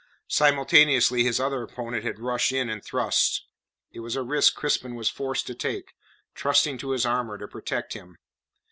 Simultaneously 0.29 1.23
his 1.23 1.39
other 1.39 1.61
opponent 1.61 2.03
had 2.03 2.17
rushed 2.17 2.51
in 2.51 2.71
and 2.71 2.83
thrust. 2.83 3.45
It 3.91 3.99
was 3.99 4.15
a 4.15 4.23
risk 4.23 4.55
Crispin 4.55 4.95
was 4.95 5.11
forced 5.11 5.45
to 5.45 5.53
take, 5.53 5.93
trusting 6.33 6.79
to 6.79 6.89
his 6.89 7.05
armour 7.05 7.37
to 7.37 7.47
protect 7.47 7.93
him. 7.93 8.17